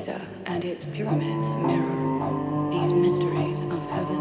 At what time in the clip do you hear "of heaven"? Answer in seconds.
3.64-4.19